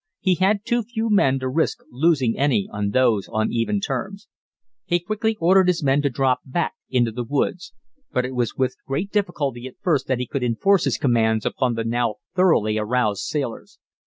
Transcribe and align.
He 0.19 0.33
had 0.33 0.65
too 0.65 0.81
few 0.81 1.11
men 1.11 1.37
to 1.41 1.47
risk 1.47 1.81
losing 1.91 2.35
any 2.35 2.67
on 2.71 2.89
those 2.89 3.29
uneven 3.31 3.79
terms. 3.79 4.27
He 4.83 4.99
quickly 4.99 5.37
ordered 5.39 5.67
his 5.67 5.83
men 5.83 6.01
to 6.01 6.09
drop 6.09 6.39
back 6.43 6.73
into 6.89 7.11
the 7.11 7.23
woods. 7.23 7.71
But 8.11 8.25
it 8.25 8.33
was 8.33 8.55
with 8.55 8.77
great 8.87 9.11
difficulty 9.11 9.67
at 9.67 9.75
first 9.79 10.07
that 10.07 10.17
he 10.17 10.25
could 10.25 10.41
inforce 10.41 10.85
his 10.85 10.97
commands 10.97 11.45
upon 11.45 11.75
the 11.75 11.83
now 11.83 12.15
thoroughly 12.33 12.79
aroused 12.79 13.21
sailors. 13.25 13.77